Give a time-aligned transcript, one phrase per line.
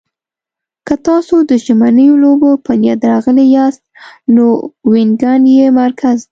[0.87, 3.81] که تاسو د ژمنیو لوبو په نیت راغلي یاست،
[4.35, 4.45] نو
[4.91, 6.29] وینګن یې مرکز دی.